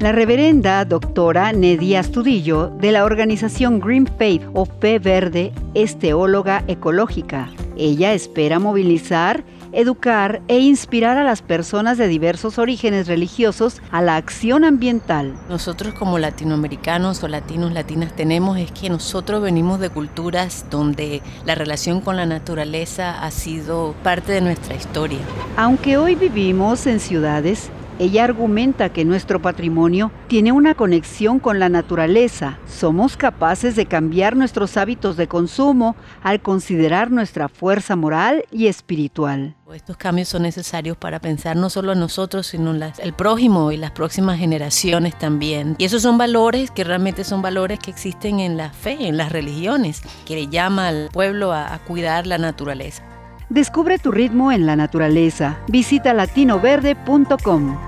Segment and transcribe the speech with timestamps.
[0.00, 6.62] La reverenda doctora Nedia Astudillo de la organización Green Faith o Fe Verde es teóloga
[6.68, 7.50] ecológica.
[7.76, 9.42] Ella espera movilizar
[9.72, 15.34] educar e inspirar a las personas de diversos orígenes religiosos a la acción ambiental.
[15.48, 21.54] Nosotros como latinoamericanos o latinos, latinas tenemos es que nosotros venimos de culturas donde la
[21.54, 25.20] relación con la naturaleza ha sido parte de nuestra historia.
[25.56, 31.68] Aunque hoy vivimos en ciudades, ella argumenta que nuestro patrimonio tiene una conexión con la
[31.68, 32.58] naturaleza.
[32.66, 39.56] Somos capaces de cambiar nuestros hábitos de consumo al considerar nuestra fuerza moral y espiritual.
[39.74, 43.76] Estos cambios son necesarios para pensar no solo en nosotros, sino en el prójimo y
[43.76, 45.74] las próximas generaciones también.
[45.78, 49.30] Y esos son valores que realmente son valores que existen en la fe, en las
[49.30, 53.02] religiones, que le llama al pueblo a, a cuidar la naturaleza.
[53.50, 55.58] Descubre tu ritmo en la naturaleza.
[55.68, 57.87] Visita latinoverde.com.